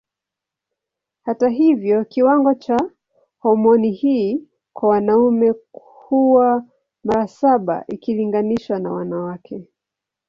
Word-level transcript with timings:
Hata 1.25 1.49
hivyo 1.49 2.05
kiwango 2.05 2.53
cha 2.53 2.91
homoni 3.39 3.91
hii 3.91 4.47
kwa 4.73 4.89
wanaume 4.89 5.53
huwa 5.71 6.65
mara 7.03 7.27
saba 7.27 7.85
ikilinganishwa 7.87 8.79
na 8.79 8.91
wanawake. 8.91 9.67